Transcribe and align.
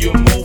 you 0.00 0.14
move. 0.14 0.39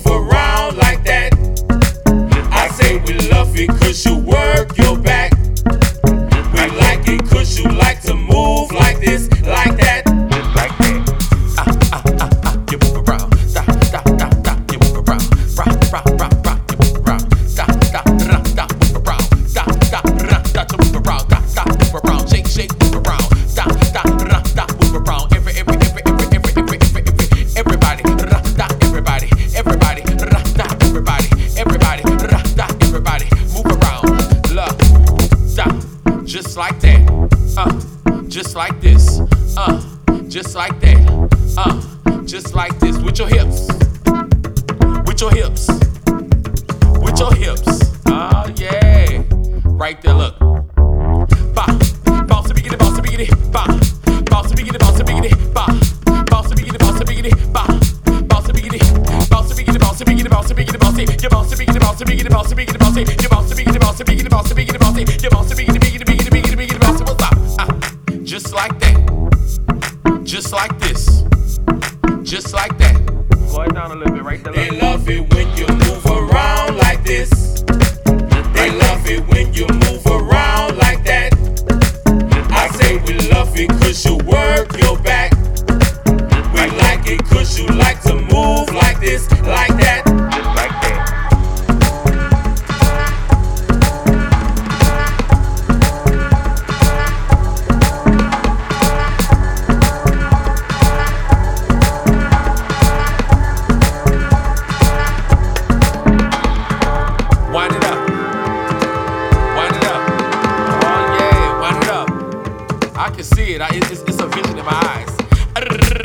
I 113.05 113.11
can 113.11 113.23
see 113.23 113.53
it. 113.53 113.61
I, 113.61 113.69
it's, 113.71 114.01
it's 114.01 114.19
a 114.19 114.25
vision 114.25 114.57
in 114.57 114.66
my 114.66 114.71
eyes. 114.71 116.04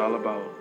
About. 0.00 0.58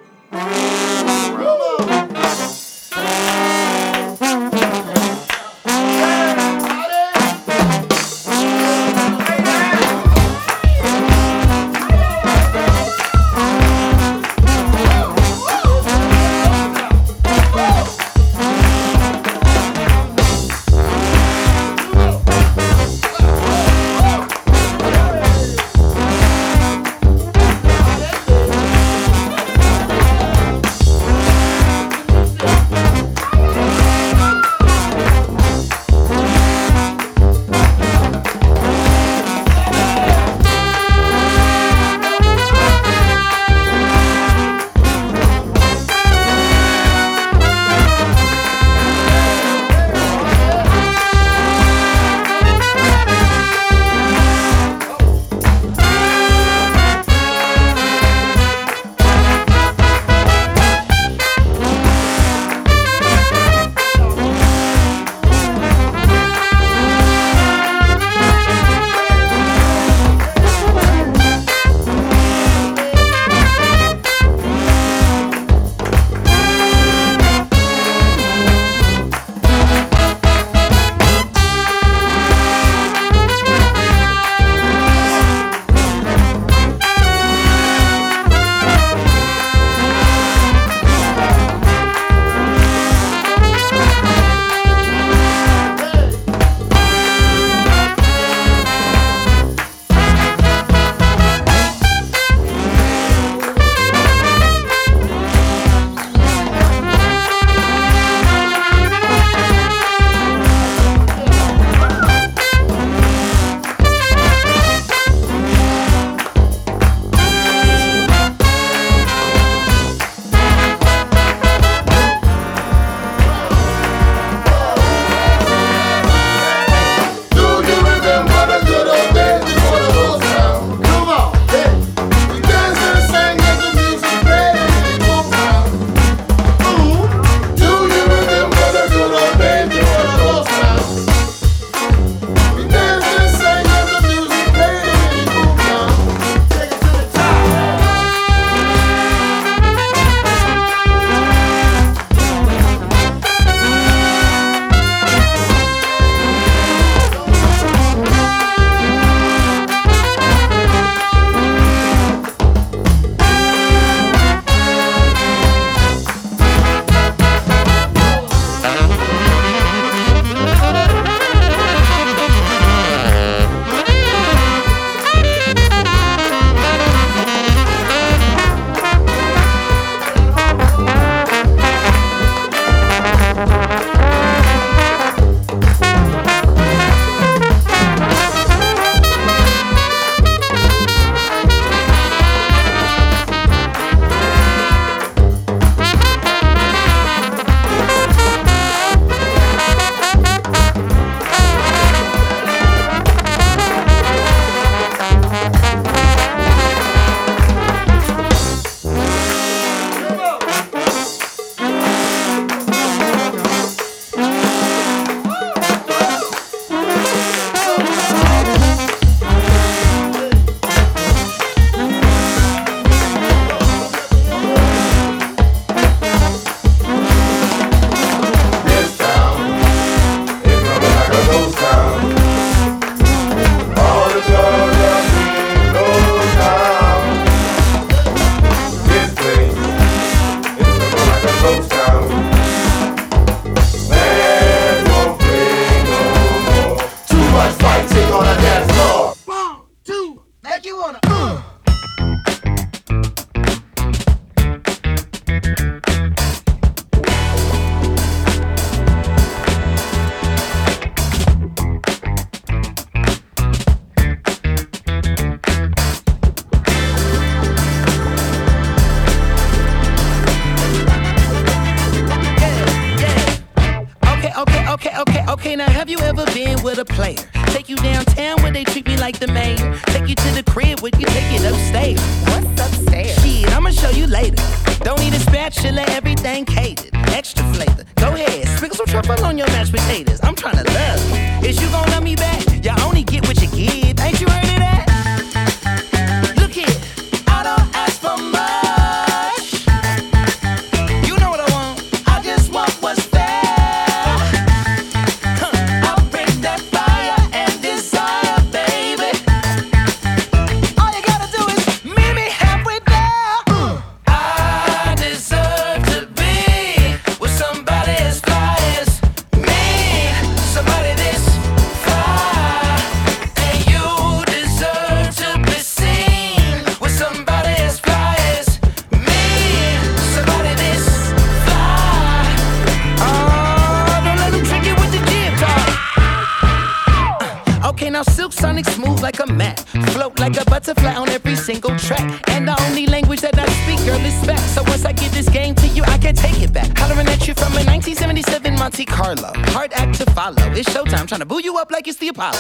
Float 339.93 340.19
like 340.19 340.39
a 340.39 340.45
butterfly 340.45 340.93
on 340.95 341.09
every 341.09 341.35
single 341.35 341.75
track. 341.77 342.29
And 342.29 342.47
the 342.47 342.55
only 342.67 342.85
language 342.87 343.21
that 343.21 343.37
I 343.37 343.45
speak, 343.63 343.79
girl, 343.85 343.99
is 343.99 344.25
back. 344.25 344.39
So 344.39 344.63
once 344.63 344.85
I 344.85 344.91
give 344.91 345.11
this 345.11 345.29
game 345.29 345.55
to 345.55 345.67
you, 345.67 345.83
I 345.83 345.97
can't 345.97 346.17
take 346.17 346.41
it 346.41 346.53
back. 346.53 346.77
Hollering 346.77 347.07
at 347.07 347.27
you 347.27 347.33
from 347.33 347.53
a 347.53 347.63
1977 347.65 348.55
Monte 348.55 348.85
Carlo. 348.85 349.31
Hard 349.51 349.73
act 349.73 349.95
to 349.95 350.05
follow. 350.11 350.43
It's 350.53 350.69
showtime, 350.69 351.07
trying 351.07 351.21
to 351.21 351.25
boo 351.25 351.41
you 351.41 351.57
up 351.57 351.71
like 351.71 351.87
it's 351.87 351.97
the 351.97 352.09
Apollo. 352.09 352.39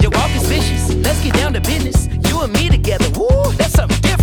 Your 0.00 0.10
walk 0.12 0.30
is 0.30 0.46
vicious. 0.46 0.94
Let's 0.94 1.22
get 1.22 1.34
down 1.34 1.52
to 1.54 1.60
business. 1.60 2.08
You 2.28 2.40
and 2.42 2.52
me 2.52 2.68
together. 2.68 3.06
Woo, 3.18 3.52
that's 3.52 3.74
something 3.74 3.96
different. 4.00 4.13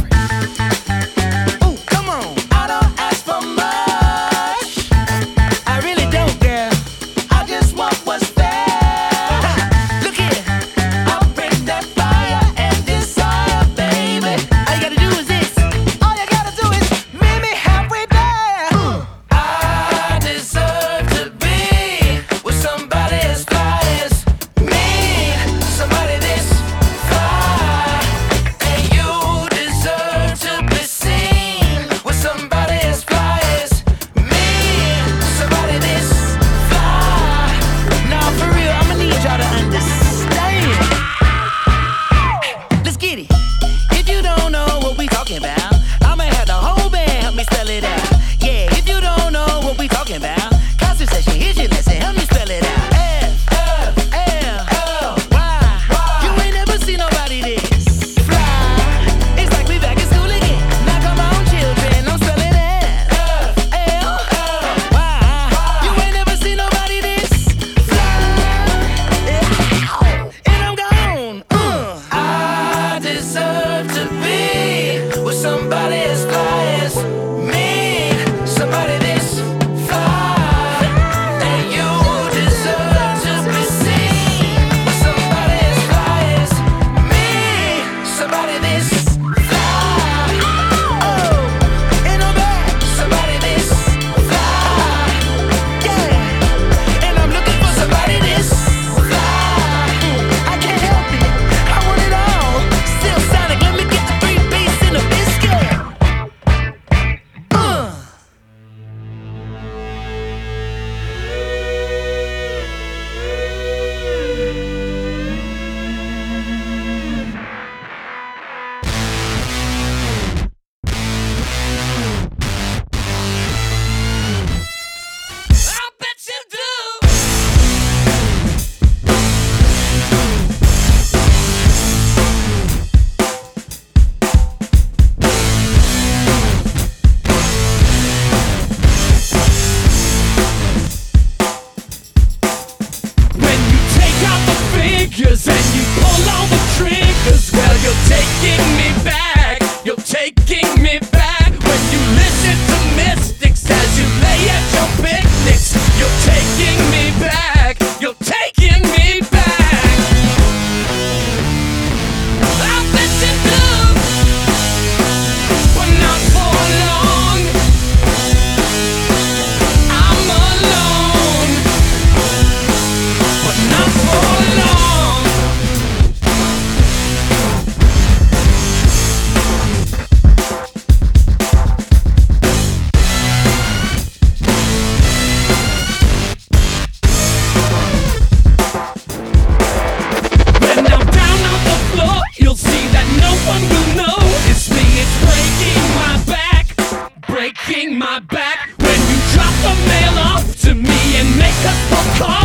breaking 197.53 197.98
my 197.98 198.20
back 198.20 198.70
when 198.77 199.00
you 199.10 199.17
drop 199.34 199.53
the 199.62 199.75
mail 199.88 200.20
off 200.20 200.62
to 200.62 200.74
me 200.74 201.15
and 201.17 201.38
make 201.38 201.50
a 201.65 201.74
phone 201.89 202.27
call. 202.27 202.40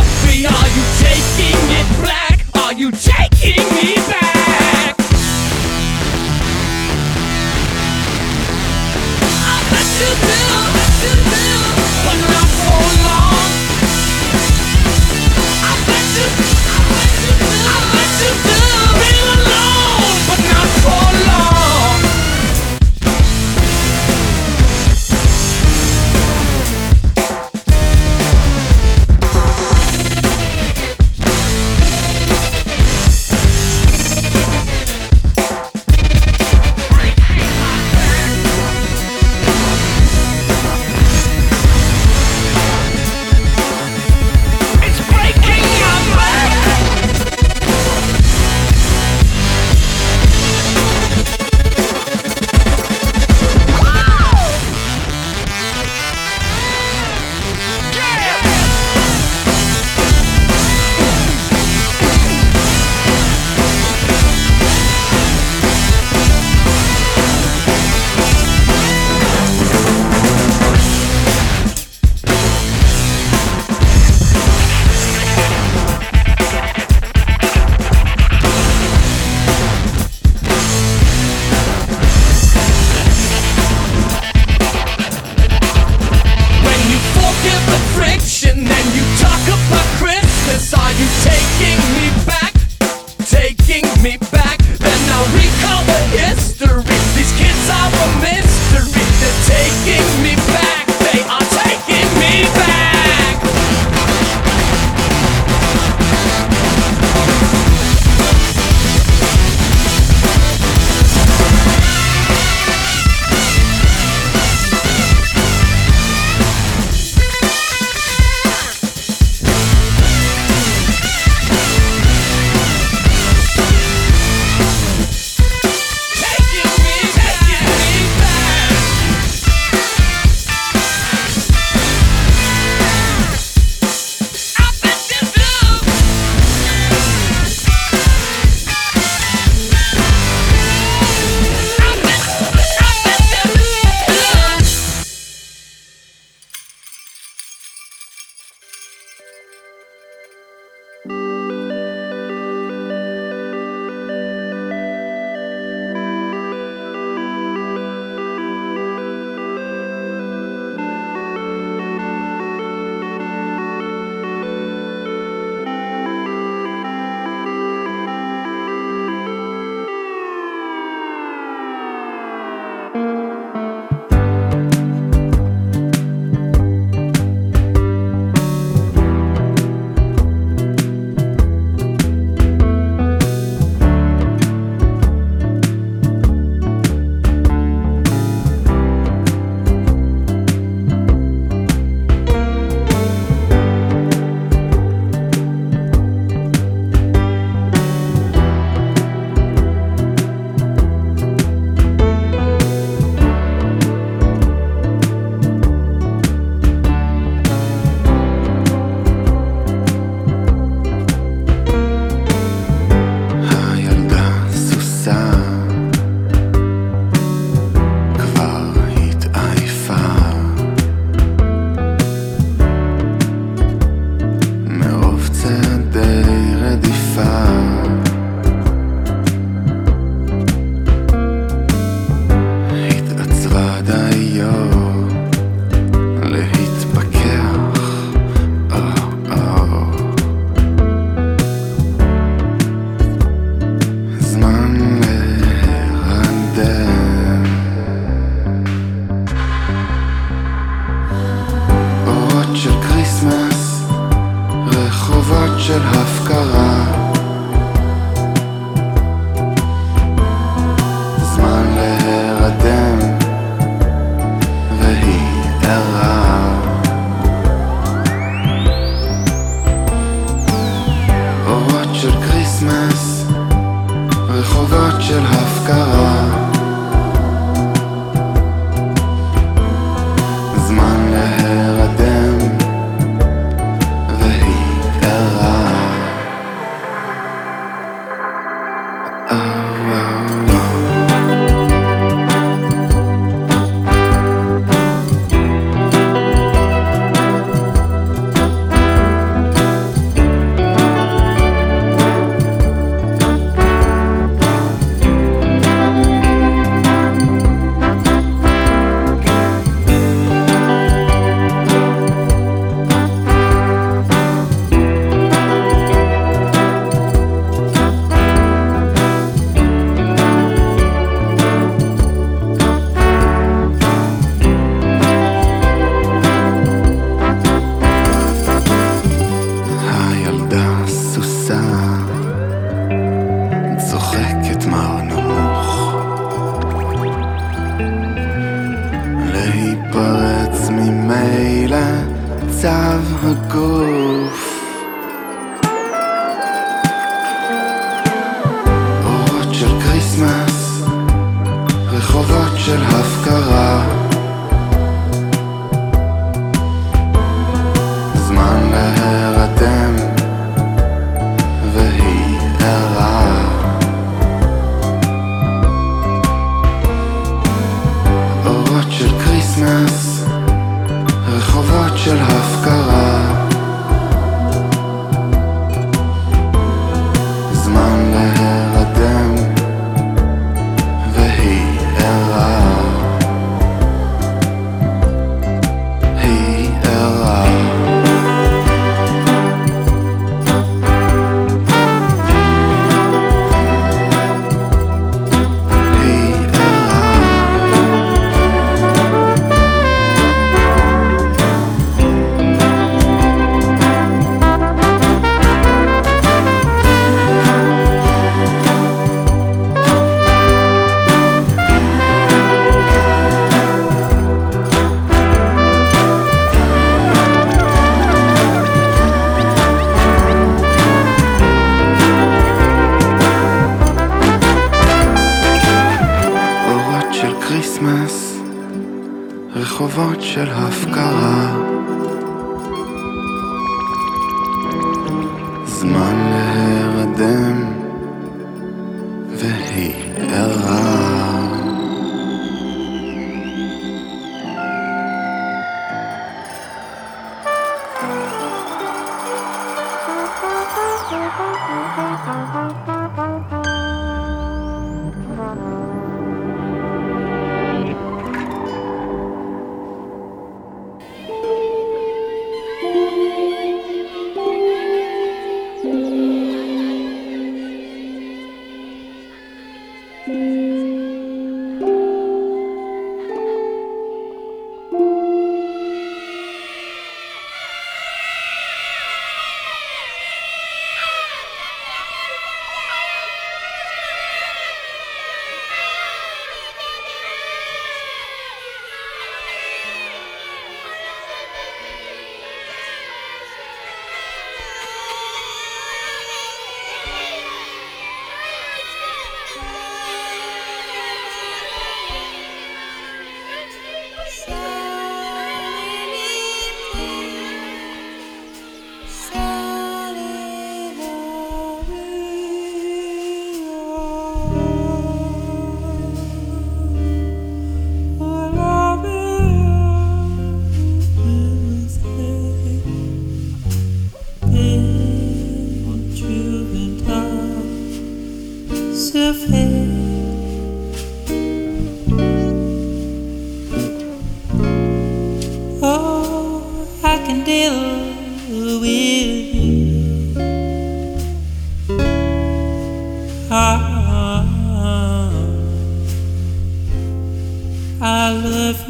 here. 439.77 440.06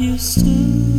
You 0.08 0.16
still. 0.16 0.97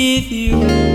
With 0.00 0.32
you. 0.32 0.89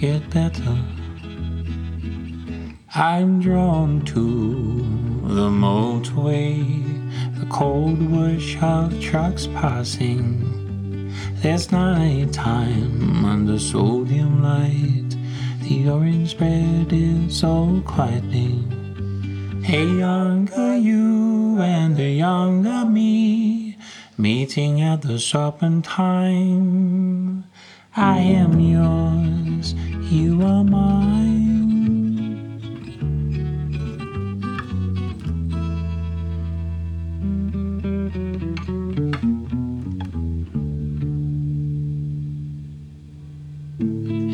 Get 0.00 0.30
better. 0.30 0.78
I'm 2.94 3.40
drawn 3.40 4.04
to 4.04 4.22
the 5.26 5.50
motorway, 5.50 6.54
the 7.38 7.46
cold 7.46 8.00
whoosh 8.08 8.56
of 8.62 9.00
trucks 9.00 9.48
passing. 9.48 11.12
There's 11.42 11.72
night 11.72 12.32
time 12.32 13.24
under 13.24 13.58
sodium 13.58 14.40
light. 14.40 15.16
The 15.62 15.90
orange 15.90 16.38
bread 16.38 16.92
is 16.92 17.36
so 17.36 17.82
quieting. 17.84 19.64
A 19.68 19.84
younger 19.84 20.76
you 20.76 21.58
and 21.60 21.98
a 21.98 22.08
younger 22.08 22.84
me 22.84 23.76
meeting 24.16 24.80
at 24.80 25.02
the 25.02 25.18
shop 25.18 25.60
in 25.64 25.82
time. 25.82 27.47
I 28.00 28.18
am 28.18 28.60
yours, 28.60 29.74
you 30.08 30.40
are 30.44 30.62
mine. 30.62 31.18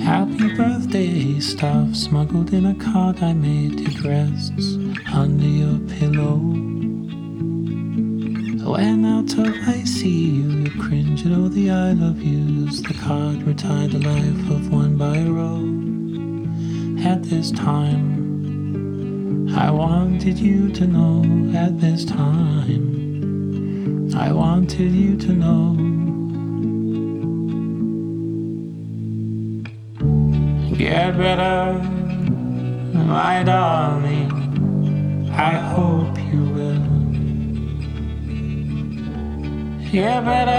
Happy 0.04 0.54
birthday 0.54 1.40
stuff 1.40 1.96
smuggled 1.96 2.52
in 2.52 2.66
a 2.66 2.74
card 2.74 3.22
I 3.22 3.32
made. 3.32 3.80
It 3.80 4.04
rests 4.04 4.76
under 5.10 5.46
your 5.46 5.78
pillow. 5.88 6.73
When 8.74 9.04
out 9.04 9.38
of 9.38 9.54
I 9.68 9.84
see 9.84 10.30
you, 10.30 10.48
you 10.50 10.70
cringe 10.82 11.24
at 11.24 11.30
all 11.30 11.48
the 11.48 11.70
I 11.70 11.92
love 11.92 12.20
yous. 12.20 12.80
The 12.80 12.94
card 12.94 13.44
retired 13.44 13.92
the 13.92 14.00
life 14.00 14.50
of 14.50 14.72
one 14.72 14.96
by 14.96 15.16
a 15.18 15.30
row. 15.30 15.62
At 17.08 17.22
this 17.22 17.52
time, 17.52 19.46
I 19.56 19.70
wanted 19.70 20.40
you 20.40 20.72
to 20.72 20.88
know. 20.88 21.22
At 21.56 21.80
this 21.80 22.04
time, 22.04 22.90
I 24.16 24.32
wanted 24.32 24.90
you 24.90 25.16
to 25.18 25.32
know. 25.32 25.76
Get 30.76 31.16
better, 31.16 31.78
my 32.92 33.44
darling. 33.44 35.30
I 35.30 35.52
hope 35.52 36.18
you 36.18 36.42
will. 36.56 36.93
Better. 40.02 40.54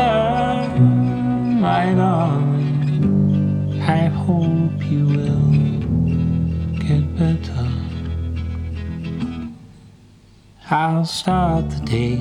I 3.87 4.05
hope 4.07 4.83
you 4.85 5.05
will 5.05 5.51
get 6.79 7.03
better. 7.17 7.67
I'll 10.71 11.05
start 11.05 11.69
the 11.69 11.81
day 11.85 12.17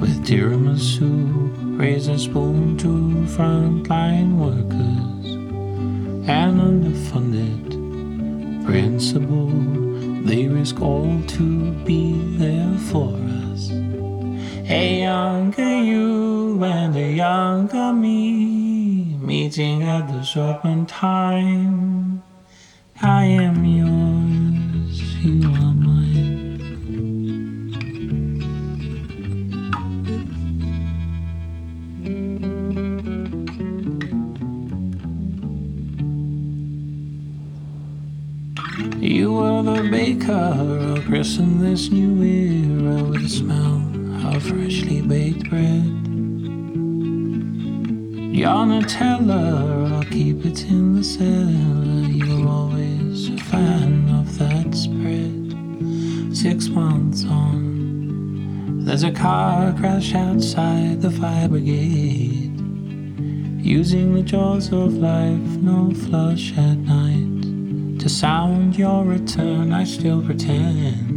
with 0.00 0.26
tiramisu, 0.26 1.78
raise 1.78 2.08
a 2.08 2.18
spoon 2.18 2.76
to 2.78 2.88
frontline 3.36 4.38
workers 4.38 5.26
and 6.28 6.60
underfunded 6.60 7.64
principal. 8.64 9.50
They 10.24 10.48
risk 10.48 10.80
all 10.80 11.20
to 11.36 11.72
be 11.84 12.14
there 12.38 12.74
for 12.90 13.14
us. 13.52 13.70
A 14.70 15.00
younger 15.02 15.62
you 15.62 15.73
younger 17.14 17.92
me 17.92 19.16
meeting 19.18 19.84
at 19.84 20.08
the 20.08 20.24
in 20.64 20.84
time. 20.84 22.22
I 23.00 23.24
am 23.24 23.64
yours, 23.64 25.00
you 25.24 25.48
are 25.48 25.74
mine. 25.74 26.24
You 39.00 39.34
were 39.34 39.62
the 39.62 39.88
baker, 39.88 40.32
I'll 40.32 41.02
christen 41.02 41.60
this 41.60 41.90
new 41.90 42.20
era 42.24 43.04
with 43.04 43.22
the 43.22 43.28
smell 43.28 44.34
of 44.34 44.42
freshly 44.42 45.00
baked 45.00 45.48
bread. 45.48 45.93
Your 48.34 48.66
Nutella, 48.66 49.92
I'll 49.92 50.02
keep 50.02 50.44
it 50.44 50.64
in 50.64 50.96
the 50.96 51.04
cellar. 51.04 52.08
You're 52.10 52.48
always 52.48 53.28
a 53.30 53.36
fan 53.44 54.08
of 54.10 54.36
that 54.38 54.74
spread. 54.74 55.54
Six 56.36 56.66
months 56.66 57.24
on, 57.26 58.84
there's 58.84 59.04
a 59.04 59.12
car 59.12 59.72
crash 59.74 60.16
outside 60.16 61.00
the 61.00 61.12
fire 61.12 61.46
brigade. 61.46 62.58
Using 63.64 64.14
the 64.14 64.22
jaws 64.22 64.72
of 64.72 64.94
life, 64.94 65.56
no 65.62 65.92
flush 65.92 66.50
at 66.58 66.78
night. 66.78 68.00
To 68.00 68.08
sound 68.08 68.76
your 68.76 69.04
return, 69.04 69.72
I 69.72 69.84
still 69.84 70.20
pretend 70.20 71.14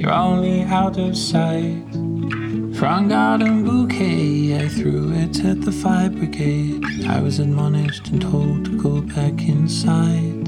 you're 0.00 0.10
only 0.10 0.62
out 0.62 0.96
of 0.98 1.14
sight. 1.18 1.85
Front 2.76 3.08
garden 3.08 3.64
bouquet, 3.64 4.54
I 4.62 4.68
threw 4.68 5.10
it 5.10 5.42
at 5.46 5.62
the 5.62 5.72
fire 5.72 6.10
brigade. 6.10 6.84
I 7.06 7.22
was 7.22 7.38
admonished 7.38 8.08
and 8.08 8.20
told 8.20 8.66
to 8.66 8.78
go 8.78 9.00
back 9.00 9.48
inside. 9.48 10.46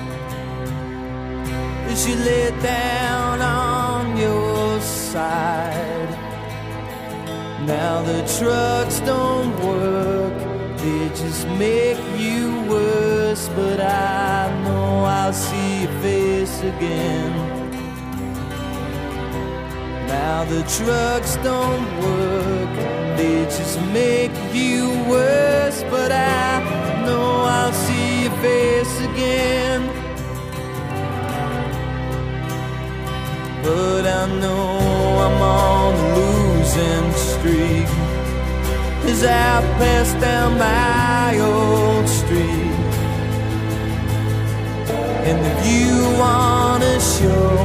you 2.07 2.15
lay 2.15 2.49
down 2.61 3.41
on 3.41 4.17
your 4.17 4.81
side. 4.81 6.09
Now 7.65 8.01
the 8.01 8.21
trucks 8.39 8.99
don't 9.01 9.53
work, 9.63 10.33
they 10.77 11.09
just 11.09 11.47
make 11.59 11.99
you 12.17 12.63
worse. 12.67 13.49
But 13.49 13.79
I 13.79 14.49
know 14.63 15.03
I'll 15.03 15.33
see 15.33 15.81
your 15.83 15.91
face 16.01 16.61
again. 16.61 17.31
Now 20.07 20.45
the 20.45 20.63
trucks 20.77 21.35
don't 21.37 21.85
work, 22.01 22.75
they 23.17 23.45
just 23.45 23.79
make 23.93 24.31
you 24.53 24.89
worse. 25.07 25.83
But 25.83 26.11
I 26.11 27.03
know 27.05 27.43
I'll 27.57 27.73
see 27.73 28.23
your 28.23 28.37
face 28.41 28.99
again. 29.01 30.00
But 33.63 34.05
I 34.05 34.25
know 34.39 34.77
I'm 35.25 35.41
on 35.41 35.93
a 35.93 36.07
losing 36.17 37.11
streak. 37.13 38.01
As 39.11 39.23
I 39.23 39.61
pass 39.77 40.13
down 40.21 40.57
my 40.57 41.39
old 41.39 42.07
street 42.07 42.71
And 45.27 45.37
if 45.51 45.59
you 45.73 45.91
wanna 46.17 46.99
show 46.99 47.55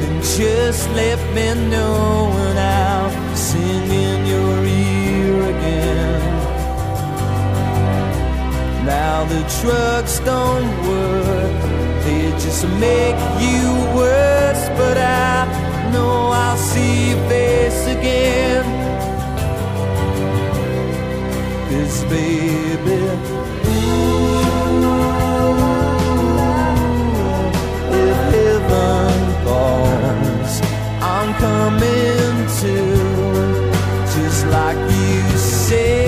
Then 0.00 0.22
just 0.22 0.88
let 0.90 1.18
me 1.34 1.48
know 1.68 2.30
And 2.44 2.58
I'll 2.58 3.36
sing 3.36 3.90
in 4.06 4.26
your 4.26 4.56
ear 4.64 5.34
again. 5.54 6.22
Now 8.86 9.24
the 9.24 9.42
trucks 9.60 10.20
don't 10.20 10.70
work 10.86 11.47
just 12.40 12.64
make 12.78 13.16
you 13.40 13.64
worse, 13.96 14.68
but 14.78 14.96
I 14.96 15.90
know 15.92 16.30
I'll 16.32 16.56
see 16.56 17.10
your 17.10 17.28
face 17.28 17.86
again. 17.86 18.64
Cause 21.68 22.04
baby, 22.04 23.00
if 28.02 28.18
heaven 28.34 29.20
falls, 29.44 30.54
I'm 31.14 31.30
coming 31.44 32.36
to, 32.60 32.76
just 34.14 34.46
like 34.46 34.78
you 34.90 35.38
say. 35.38 36.07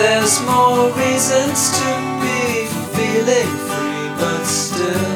There's 0.00 0.40
more 0.46 0.88
reasons 0.96 1.76
to 1.78 1.88
be 2.24 2.64
feeling 2.96 3.50
free, 3.68 4.06
but 4.16 4.42
still 4.44 5.12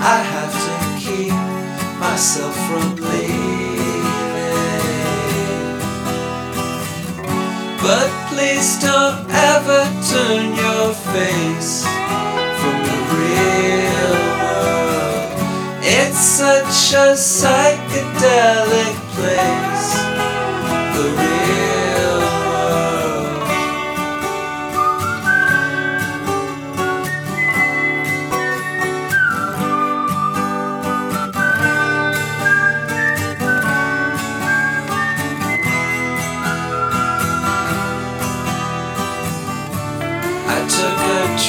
I 0.00 0.18
have 0.34 0.54
to 0.66 0.76
keep 1.04 1.36
myself 2.00 2.54
from 2.66 2.96
leaving. 2.96 4.02
But 7.84 8.08
please 8.30 8.80
don't 8.80 9.28
ever 9.52 9.82
turn 10.10 10.44
your 10.64 10.88
face 11.12 11.84
from 12.60 12.76
the 12.88 12.98
real 13.18 14.16
world. 14.40 15.28
It's 15.82 16.22
such 16.40 16.94
a 16.94 17.12
psychedelic 17.32 18.96
place. 19.12 19.88
The 20.96 21.04
real 21.20 21.71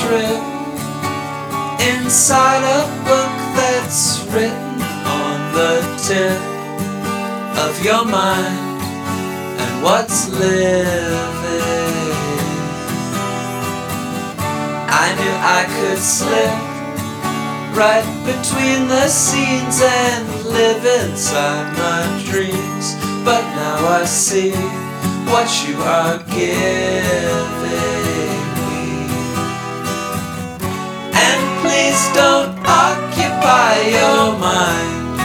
trip. 0.03 0.41
Inside 1.93 2.63
a 2.63 2.83
book 3.07 3.33
that's 3.57 4.23
written 4.31 4.81
on 5.21 5.37
the 5.57 5.73
tip 6.07 6.41
of 7.65 7.73
your 7.83 8.05
mind 8.05 8.81
and 9.61 9.83
what's 9.83 10.29
living. 10.29 11.33
I 15.03 15.07
knew 15.17 15.35
I 15.59 15.61
could 15.75 16.01
slip 16.15 16.55
right 17.75 18.07
between 18.31 18.87
the 18.87 19.07
scenes 19.07 19.81
and 19.81 20.45
live 20.45 20.85
inside 21.01 21.67
my 21.83 22.03
dreams, 22.29 22.95
but 23.25 23.41
now 23.55 23.79
I 24.01 24.05
see 24.05 24.51
what 25.31 25.49
you 25.67 25.75
are 25.81 26.19
giving 26.29 28.12
Please 31.73 32.05
don't 32.13 32.53
occupy 32.67 33.73
your 33.97 34.37
mind 34.37 35.17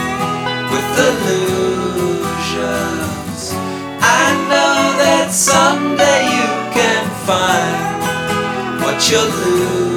with 0.71 0.89
illusions. 1.09 2.61
I 4.01 4.33
know 4.49 4.77
that 4.97 5.29
someday 5.29 6.21
you 6.37 6.49
can 6.73 7.05
find 7.29 8.81
what 8.81 8.97
you're 9.11 9.29
losing. 9.45 9.88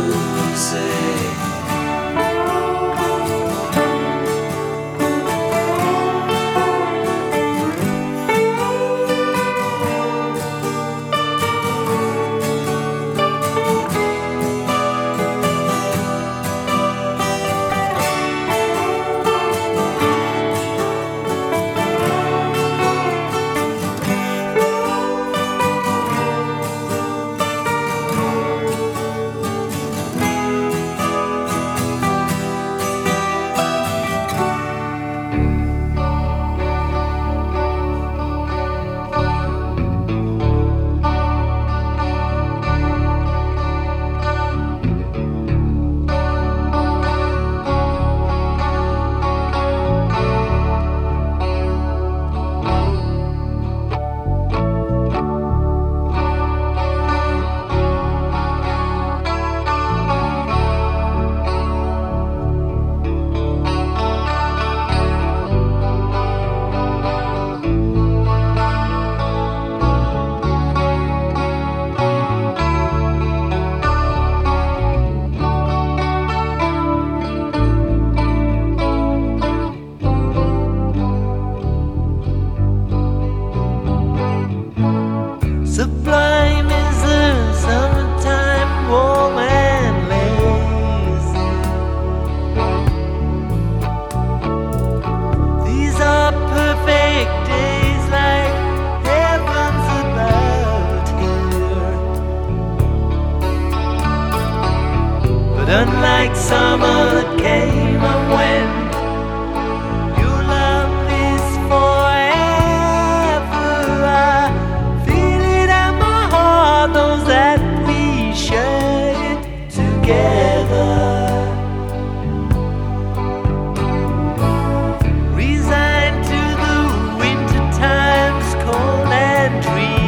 dream. 129.63 130.02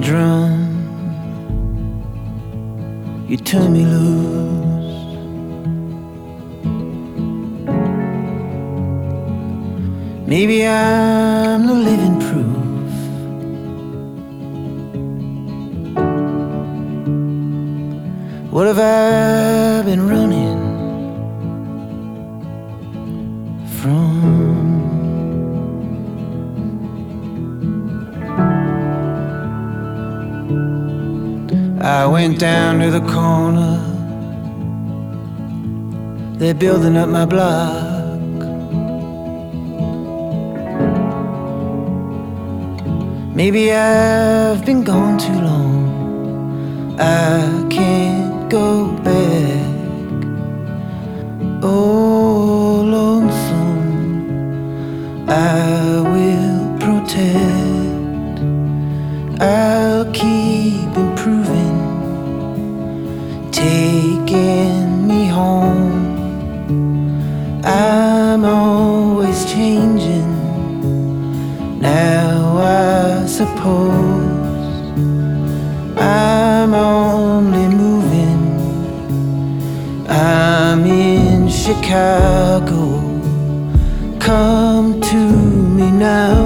Drum. 0.00 0.76
You 3.28 3.36
turn 3.36 3.72
me 3.72 3.84
loose. 3.84 4.17
I 31.88 32.06
went 32.06 32.38
down 32.38 32.80
to 32.80 32.90
the 32.90 33.00
corner. 33.00 33.80
They're 36.38 36.52
building 36.52 36.98
up 36.98 37.08
my 37.08 37.24
block. 37.24 38.36
Maybe 43.34 43.72
I've 43.72 44.66
been 44.66 44.84
gone 44.84 45.16
too 45.16 45.40
long. 45.40 47.00
I 47.00 47.66
can't 47.70 48.50
go 48.50 48.92
back. 49.08 49.72
Oh, 51.62 52.82
lonesome, 52.96 54.28
I 55.26 56.02
will 56.12 56.60
protect. 56.84 58.40
I'll 59.40 59.77
suppose 73.38 74.90
I'm 75.96 76.74
only 76.74 77.66
moving. 77.82 78.42
I'm 80.08 80.84
in 80.84 81.48
Chicago. 81.48 82.80
Come 84.18 85.00
to 85.10 85.22
me 85.76 85.88
now. 85.88 86.36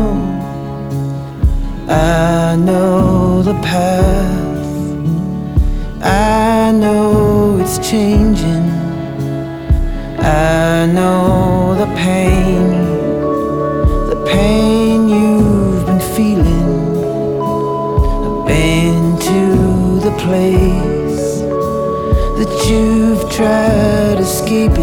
I 1.88 2.56
know 2.56 3.40
the 3.40 3.54
path. 3.70 4.66
I 6.02 6.72
know 6.72 7.58
it's 7.62 7.78
changing. 7.90 8.66
I 10.18 10.84
know 10.96 11.74
the 11.82 11.88
pain, 12.04 12.66
the 14.10 14.18
pain 14.30 14.61
place 20.22 21.40
that 22.38 22.52
you've 22.68 23.28
tried 23.28 24.20
escaping. 24.20 24.81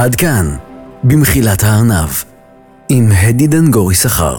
עד 0.00 0.14
כאן, 0.14 0.56
במחילת 1.04 1.64
הארנב, 1.64 2.08
עם 2.88 3.12
הדי 3.12 3.46
דנגורי 3.46 3.94
שכר. 3.94 4.36